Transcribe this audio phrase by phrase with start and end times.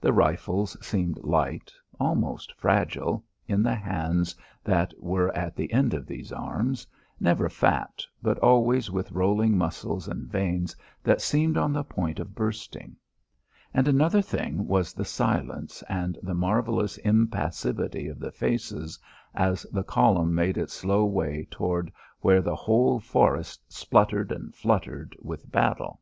[0.00, 6.06] The rifles seemed light, almost fragile, in the hands that were at the end of
[6.06, 6.86] these arms,
[7.20, 12.34] never fat but always with rolling muscles and veins that seemed on the point of
[12.34, 12.96] bursting.
[13.74, 18.98] And another thing was the silence and the marvellous impassivity of the faces
[19.34, 25.14] as the column made its slow way toward where the whole forest spluttered and fluttered
[25.20, 26.00] with battle.